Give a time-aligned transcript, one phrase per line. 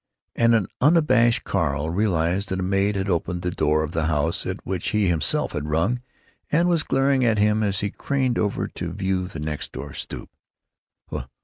[0.35, 4.47] And an abashed Carl realized that a maid had opened the door of the house
[4.47, 6.01] at which he himself had rung,
[6.51, 10.31] and was glaring at him as he craned over to view the next door stoop.